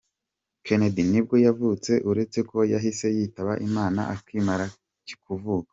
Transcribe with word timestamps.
Kennedy, 0.65 1.01
nibwo 1.11 1.35
yavutse 1.45 1.91
uretse 2.09 2.39
ko 2.49 2.57
yahise 2.73 3.05
yitaba 3.17 3.53
Imana 3.67 4.01
akimara 4.15 4.65
kuvuka. 5.25 5.69